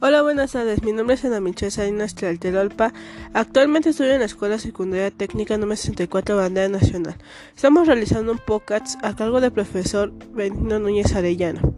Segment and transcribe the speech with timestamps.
[0.00, 0.84] Hola, buenas tardes.
[0.84, 2.92] Mi nombre es Ana Michelle Salinas Tlaltelolpa.
[3.32, 7.16] Actualmente estoy en la Escuela Secundaria Técnica número 64 Bandera Nacional.
[7.56, 11.74] Estamos realizando un podcast a cargo del profesor Benigno Núñez Arellano,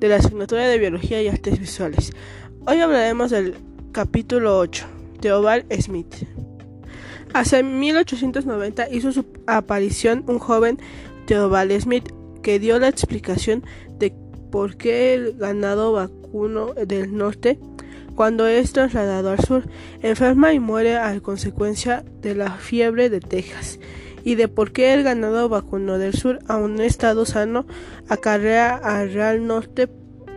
[0.00, 2.10] de la asignatura de Biología y Artes Visuales.
[2.66, 3.54] Hoy hablaremos del
[3.92, 4.86] capítulo 8,
[5.20, 6.26] Theobald Smith.
[7.34, 10.80] Hace 1890 hizo su aparición un joven
[11.26, 12.12] Theobald Smith
[12.42, 13.62] que dio la explicación
[14.00, 14.12] de
[14.50, 16.19] por qué el ganado vacuno
[16.86, 17.58] del norte,
[18.14, 19.64] cuando es trasladado al sur,
[20.02, 23.78] enferma y muere a consecuencia de la fiebre de Texas,
[24.24, 27.66] y de por qué el ganado vacuno del sur, a un estado sano,
[28.08, 29.88] acarrea al Real Norte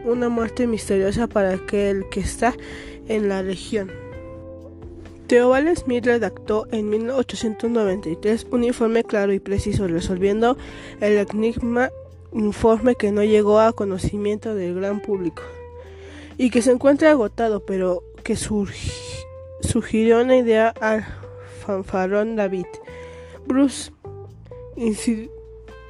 [0.06, 2.54] una muerte misteriosa para aquel que está
[3.08, 3.92] en la región.
[5.28, 10.58] Theobald Smith redactó en 1893 un informe claro y preciso resolviendo
[11.02, 11.90] el enigma
[12.34, 15.44] informe que no llegó a conocimiento del gran público
[16.38, 21.06] y que se encuentra agotado, pero que sugirió una idea al
[21.66, 22.66] fanfarrón David.
[23.46, 23.92] Bruce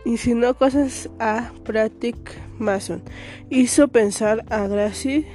[0.05, 2.17] insinuó cosas a Pratic
[2.59, 3.01] Mason,
[3.49, 5.25] hizo pensar a Gracie,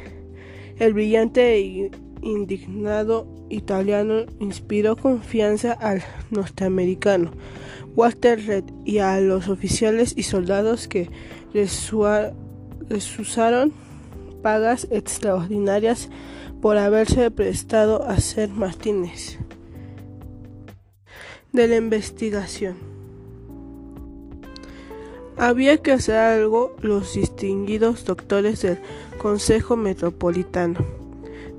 [0.78, 1.90] el brillante e
[2.22, 7.32] indignado italiano, inspiró confianza al norteamericano.
[7.96, 11.10] Walter Red y a los oficiales y soldados que
[11.52, 11.92] les,
[13.18, 13.72] usaron
[14.42, 16.08] pagas extraordinarias
[16.60, 19.38] por haberse prestado a ser Martínez
[21.52, 22.76] de la investigación.
[25.36, 28.78] Había que hacer algo los distinguidos doctores del
[29.18, 30.80] Consejo Metropolitano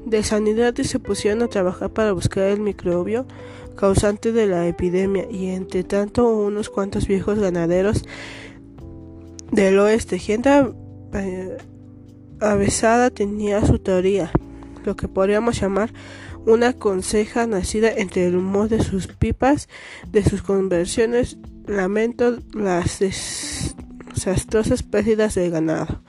[0.05, 3.25] de Sanidad y se pusieron a trabajar para buscar el microbio
[3.75, 8.03] causante de la epidemia y entre tanto unos cuantos viejos ganaderos
[9.51, 10.49] del oeste, gente
[11.13, 11.57] eh,
[12.41, 14.31] avesada tenía su teoría,
[14.85, 15.91] lo que podríamos llamar
[16.45, 19.67] una conseja nacida entre el humor de sus pipas,
[20.11, 26.01] de sus conversiones, lamento las desastrosas pérdidas de ganado.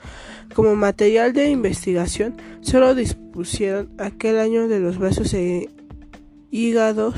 [0.55, 5.69] Como material de investigación, solo dispusieron aquel año de los vasos e
[6.49, 7.15] hígados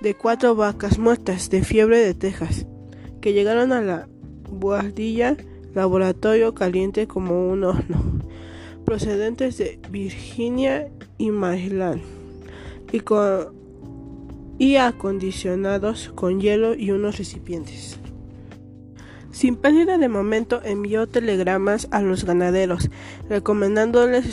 [0.00, 2.66] de cuatro vacas muertas de fiebre de Texas,
[3.20, 4.08] que llegaron a la
[4.48, 5.36] guardilla
[5.76, 8.02] laboratorio caliente como un horno,
[8.86, 10.88] procedentes de Virginia
[11.18, 12.00] y Maryland,
[12.92, 13.02] y,
[14.58, 17.98] y acondicionados con hielo y unos recipientes.
[19.30, 22.88] Sin pérdida de momento envió telegramas a los ganaderos
[23.28, 24.24] recomendándoles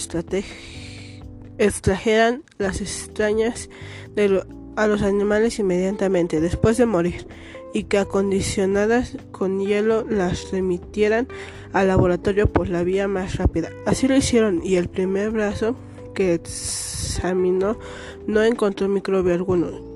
[1.57, 3.69] extrajeran las extrañas
[4.15, 4.43] de
[4.77, 7.27] a los animales inmediatamente después de morir
[7.73, 11.27] y que acondicionadas con hielo las remitieran
[11.73, 13.69] al laboratorio por la vía más rápida.
[13.85, 15.75] Así lo hicieron y el primer brazo
[16.13, 17.77] que examinó
[18.27, 19.93] no encontró microbio alguno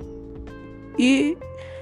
[0.97, 1.37] y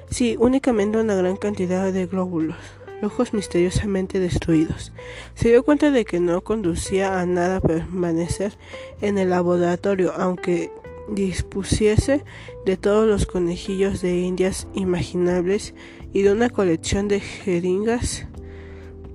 [0.10, 2.58] sí, únicamente una gran cantidad de glóbulos
[3.04, 4.92] ojos misteriosamente destruidos.
[5.36, 8.54] Se dio cuenta de que no conducía a nada permanecer
[9.02, 10.72] en el laboratorio, aunque
[11.10, 12.24] dispusiese
[12.66, 15.74] de todos los conejillos de indias imaginables
[16.14, 18.28] y de una colección de jeringas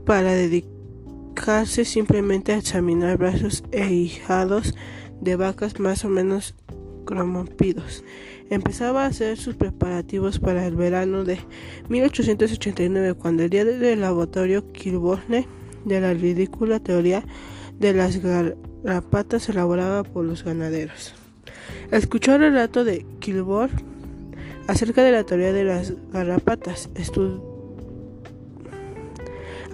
[0.04, 4.74] para dedicarse simplemente a examinar brazos e hijados
[5.20, 6.54] de vacas más o menos
[7.04, 8.04] corrompidos.
[8.50, 11.38] Empezaba a hacer sus preparativos para el verano de
[11.88, 15.46] 1889, cuando el día del laboratorio Kilborne
[15.84, 17.24] de la ridícula teoría
[17.78, 21.14] de las garrapatas elaborada por los ganaderos.
[21.90, 23.72] Escuchó el relato de Kilgore
[24.66, 26.88] acerca de la teoría de las garrapatas.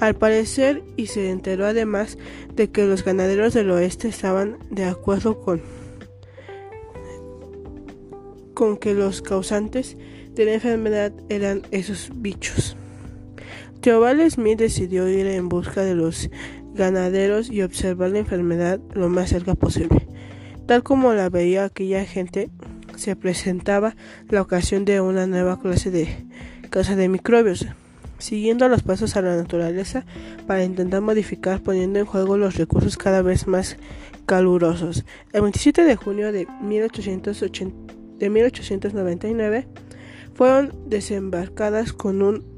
[0.01, 2.19] al parecer y se enteró además
[2.55, 5.63] de que los ganaderos del oeste estaban de acuerdo con,
[8.79, 9.97] que los causantes
[10.35, 12.77] de la enfermedad eran esos bichos.
[13.81, 16.31] Theobald Smith decidió ir en busca de los
[16.75, 20.07] ganaderos y observar la enfermedad lo más cerca posible.
[20.67, 22.51] Tal como la veía aquella gente,
[22.97, 23.95] se presentaba
[24.29, 26.09] la ocasión de una nueva clase de
[26.71, 27.67] casa de microbios,
[28.19, 30.05] siguiendo los pasos a la naturaleza
[30.49, 33.77] para intentar modificar poniendo en juego los recursos cada vez más
[34.27, 35.05] calurosos.
[35.33, 39.69] El 27 de junio de, 1880, de 1899
[40.35, 42.57] fueron desembarcadas con un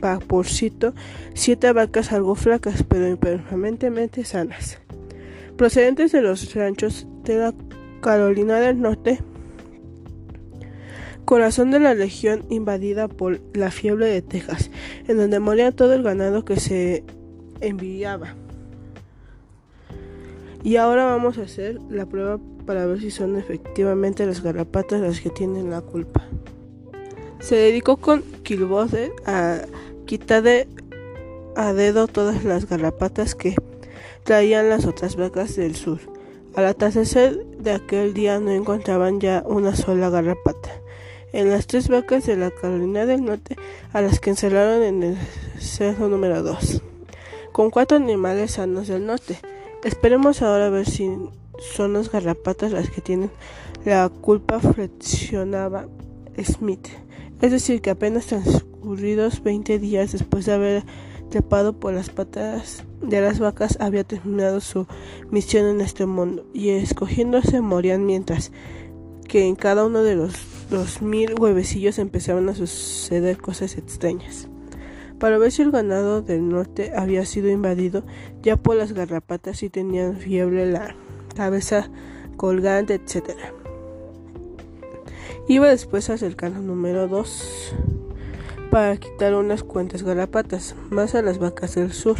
[0.00, 0.94] vaporcito
[1.34, 4.78] siete vacas algo flacas pero permanentemente sanas
[5.56, 7.54] procedentes de los ranchos de la
[8.00, 9.20] Carolina del Norte,
[11.24, 14.70] corazón de la región invadida por la fiebre de Texas,
[15.08, 17.04] en donde moría todo el ganado que se
[17.60, 18.34] enviaba.
[20.62, 25.20] Y ahora vamos a hacer la prueba para ver si son efectivamente las garrapatas las
[25.20, 26.26] que tienen la culpa.
[27.38, 29.60] Se dedicó con Kilbode a
[30.06, 30.68] quitar de
[31.54, 33.54] a dedo todas las garrapatas que
[34.26, 36.00] traían las otras vacas del sur.
[36.56, 40.70] Al atardecer de aquel día no encontraban ya una sola garrapata.
[41.32, 43.56] En las tres vacas de la Carolina del Norte,
[43.92, 45.16] a las que encerraron en el
[45.60, 46.82] cerro número 2,
[47.52, 49.38] con cuatro animales sanos del norte.
[49.84, 51.08] Esperemos ahora ver si
[51.60, 53.30] son las garrapatas las que tienen
[53.84, 55.86] la culpa, flexionaba
[56.42, 56.88] Smith.
[57.40, 60.84] Es decir, que apenas transcurridos 20 días después de haber
[61.30, 64.86] trepado por las patas de las vacas había terminado su
[65.30, 68.52] misión en este mundo y escogiéndose morían mientras
[69.28, 70.34] que en cada uno de los
[70.70, 74.48] dos mil huevecillos empezaban a suceder cosas extrañas.
[75.18, 78.04] Para ver si el ganado del norte había sido invadido
[78.42, 80.94] ya por las garrapatas y tenían fiebre, la
[81.34, 81.90] cabeza
[82.36, 83.30] colgante, etc.
[85.48, 87.74] Iba después al cercano número 2
[88.70, 92.18] para quitar unas cuantas garrapatas más a las vacas del sur,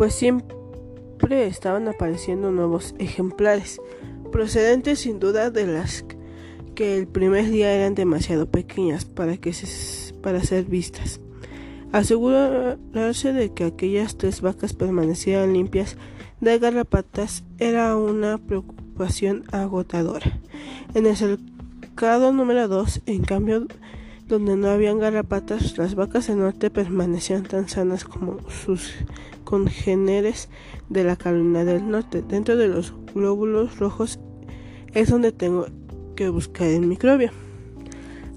[0.00, 3.82] pues siempre estaban apareciendo nuevos ejemplares,
[4.32, 6.06] procedentes sin duda de las
[6.74, 9.52] que el primer día eran demasiado pequeñas para, que
[10.22, 11.20] para ser vistas.
[11.92, 15.98] Asegurarse de que aquellas tres vacas permanecieran limpias
[16.40, 20.40] de garrapatas era una preocupación agotadora.
[20.94, 23.66] En el cercado número 2, en cambio,
[24.30, 28.94] donde no habían garrapatas, las vacas del norte permanecían tan sanas como sus
[29.44, 30.48] congéneres
[30.88, 32.22] de la Carolina del Norte.
[32.22, 34.20] Dentro de los glóbulos rojos
[34.94, 35.66] es donde tengo
[36.14, 37.32] que buscar el microbio.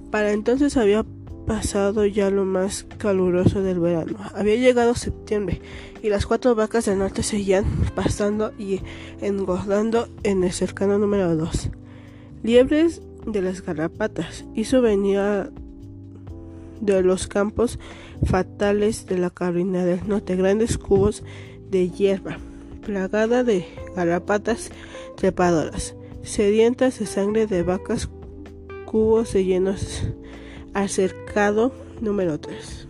[0.09, 1.05] Para entonces había
[1.45, 4.17] pasado ya lo más caluroso del verano.
[4.33, 5.61] Había llegado septiembre
[6.01, 8.81] y las cuatro vacas del norte seguían pasando y
[9.21, 11.69] engordando en el cercano número 2.
[12.41, 15.49] Liebres de las garrapatas hizo venir a
[16.81, 17.79] de los campos
[18.25, 21.23] fatales de la Carolina del Norte, grandes cubos
[21.69, 22.37] de hierba,
[22.85, 23.65] plagada de
[23.95, 24.71] garrapatas
[25.15, 28.09] trepadoras, sedientas de sangre de vacas,
[28.85, 30.03] cubos de llenos
[30.73, 30.89] al
[32.01, 32.87] número 3,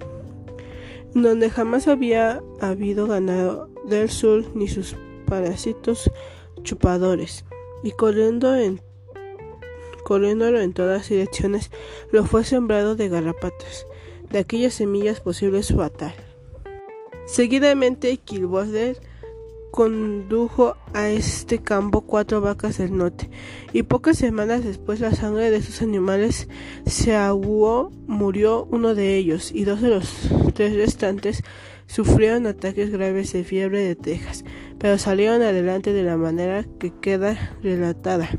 [1.13, 4.95] donde jamás había habido ganado del sur ni sus
[5.25, 6.09] parásitos
[6.63, 7.45] chupadores,
[7.83, 8.81] y corriendo en
[10.03, 11.71] corriéndolo en todas direcciones,
[12.11, 13.85] lo fue sembrado de garrapatas,
[14.31, 16.13] de aquellas semillas posibles fatal.
[17.25, 18.97] Seguidamente, Kilborder
[19.71, 23.31] condujo a este campo cuatro vacas del norte,
[23.71, 26.47] y pocas semanas después la sangre de esos animales
[26.85, 31.41] se aguó, murió uno de ellos, y dos de los tres restantes
[31.88, 34.45] sufrieron ataques graves de fiebre de Texas,
[34.77, 38.29] pero salieron adelante de la manera que queda relatada.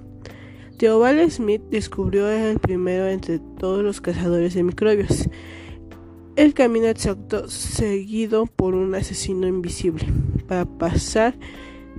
[0.78, 5.28] Theobald Smith descubrió el primero entre todos los cazadores de microbios.
[6.34, 10.04] El camino exacto seguido por un asesino invisible
[10.48, 11.38] para pasar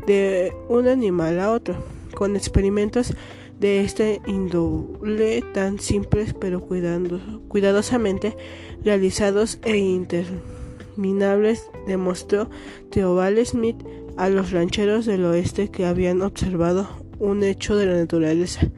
[0.06, 1.78] de un animal a otro,
[2.16, 3.14] con experimentos
[3.62, 8.36] de este índole tan simples pero cuidadosamente
[8.84, 12.50] realizados e interminables, demostró
[12.92, 13.78] Theobald Smith
[14.18, 18.70] a los rancheros del oeste que habían observado un hecho de la naturaleza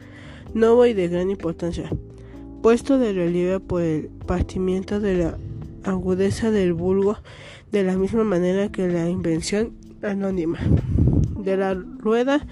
[0.53, 1.89] nuevo y de gran importancia,
[2.62, 5.38] puesto de relieve por el partimiento de la
[5.84, 7.17] agudeza del vulgo,
[7.72, 10.60] de la misma manera que la invención anónima
[11.38, 12.46] de la rueda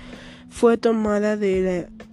[0.49, 2.05] fue tomada de la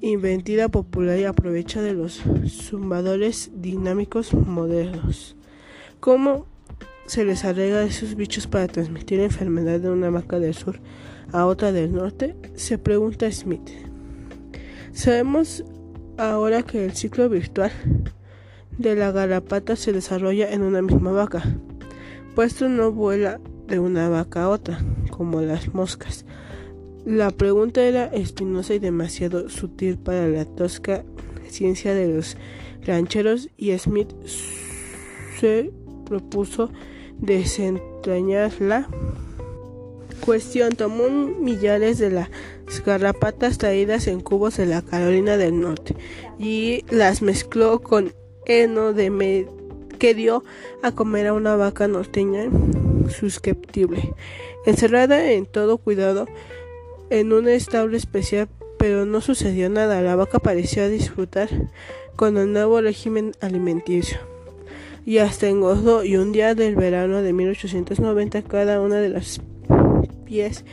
[0.00, 5.36] inventiva popular y aprovecha de los zumbadores dinámicos modernos.
[6.00, 6.46] ¿Cómo
[7.06, 10.80] se les arregla a esos bichos para transmitir enfermedad de una vaca del sur
[11.32, 12.36] a otra del norte?
[12.54, 13.70] Se pregunta Smith.
[14.92, 15.64] Sabemos
[16.18, 17.70] ahora que el ciclo virtual
[18.78, 21.42] de la garrapata se desarrolla en una misma vaca,
[22.34, 24.78] puesto no vuela de una vaca a otra,
[25.10, 26.24] como las moscas.
[27.04, 31.04] La pregunta era espinosa y demasiado sutil para la tosca
[31.48, 32.36] ciencia de los
[32.84, 34.08] rancheros y Smith
[35.38, 35.72] se
[36.06, 36.70] propuso
[37.18, 38.88] desentrañarla
[40.26, 42.28] cuestión tomó millares de las
[42.84, 45.94] garrapatas traídas en cubos de la Carolina del Norte
[46.38, 48.12] y las mezcló con
[48.44, 49.46] heno de
[49.98, 50.44] que dio
[50.82, 52.50] a comer a una vaca norteña
[53.08, 54.14] susceptible,
[54.66, 56.26] encerrada en todo cuidado
[57.10, 58.48] en un establo especial,
[58.78, 60.02] pero no sucedió nada.
[60.02, 61.48] La vaca parecía disfrutar
[62.16, 64.35] con el nuevo régimen alimenticio
[65.06, 69.40] y hasta engordó y un día del verano de 1890 cada una de las
[70.24, 70.64] pies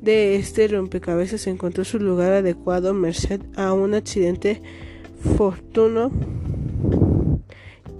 [0.00, 4.62] de este rompecabezas encontró su lugar adecuado merced a un accidente
[5.36, 6.10] fortuno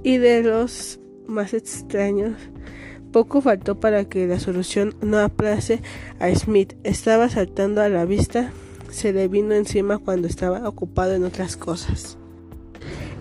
[0.02, 2.36] y de los más extraños.
[3.12, 5.80] Poco faltó para que la solución no aplace
[6.18, 6.74] a Smith.
[6.82, 8.50] Estaba saltando a la vista,
[8.90, 12.18] se le vino encima cuando estaba ocupado en otras cosas.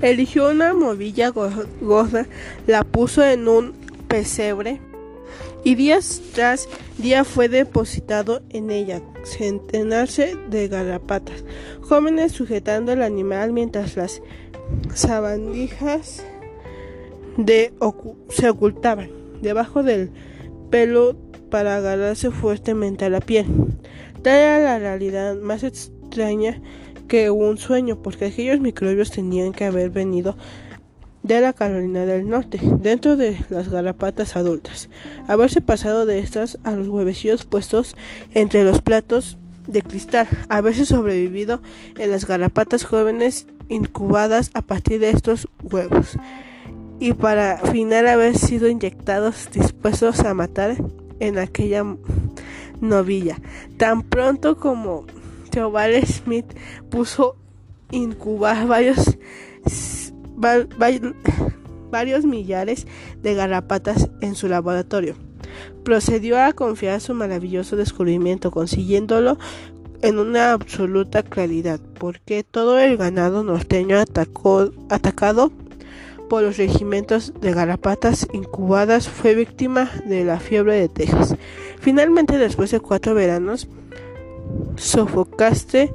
[0.02, 2.26] Eligió una movilla gorda,
[2.68, 3.74] la puso en un
[4.08, 4.82] pesebre
[5.64, 6.68] y días tras
[6.98, 11.44] día fue depositado en ella centenarse de garrapatas,
[11.82, 14.22] jóvenes sujetando el animal mientras las
[14.94, 16.24] sabandijas
[17.38, 17.74] de
[18.30, 19.10] se ocultaban
[19.42, 20.12] debajo del
[20.72, 21.16] pelo
[21.50, 23.46] para agarrarse fuertemente a la piel.
[24.24, 26.62] Tal era la realidad más extraña
[27.12, 30.38] que un sueño, porque aquellos microbios tenían que haber venido
[31.24, 34.88] de la Carolina del Norte, dentro de las garrapatas adultas,
[35.28, 37.98] haberse pasado de estas a los huevecillos puestos
[38.34, 39.38] entre los platos
[39.68, 41.62] de cristal, haberse sobrevivido
[42.00, 46.16] en las garrapatas jóvenes incubadas a partir de estos huevos,
[47.02, 50.78] y para final haber sido inyectados dispuestos a matar
[51.20, 51.84] en aquella
[52.80, 53.38] novilla.
[53.76, 55.06] Tan pronto como
[55.52, 56.48] Theobald Smith
[56.90, 57.36] puso
[57.92, 59.18] incubar varios
[61.92, 62.88] varios millares
[63.22, 65.16] de garrapatas en su laboratorio.
[65.84, 69.38] Procedió a confiar su maravilloso descubrimiento, consiguiéndolo
[70.02, 75.52] en una absoluta claridad, porque todo el ganado norteño atacó, atacado
[76.30, 81.36] por los regimientos de garrapatas incubadas fue víctima de la fiebre de Texas.
[81.80, 83.68] Finalmente, después de cuatro veranos,
[84.78, 85.94] sofocaste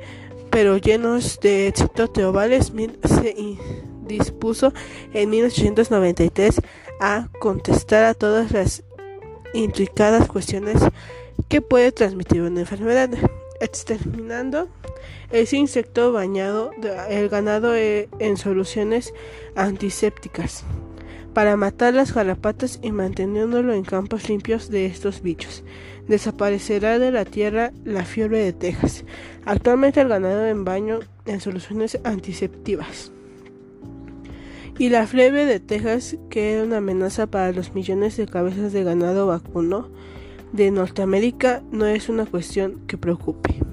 [0.57, 2.11] pero llenos de éxito,
[3.05, 3.59] se
[4.07, 4.73] dispuso
[5.13, 6.63] en 1893
[6.99, 8.83] a contestar a todas las
[9.53, 10.81] intricadas cuestiones
[11.49, 13.11] que puede transmitir una enfermedad,
[13.61, 14.69] exterminando
[15.31, 16.71] ese insecto bañado
[17.11, 19.13] el ganado eh, en soluciones
[19.57, 20.65] antisépticas
[21.37, 25.65] para matar las garrapatas y manteniéndolo en campos limpios de estos bichos.
[26.09, 29.05] Desaparecerá de la tierra la fiebre de Texas.
[29.45, 33.13] Actualmente el ganado en baño en soluciones antiseptivas
[34.79, 38.83] y la fiebre de Texas, que era una amenaza para los millones de cabezas de
[38.83, 39.91] ganado vacuno
[40.55, 43.66] de Norteamérica, no es una cuestión que preocupe.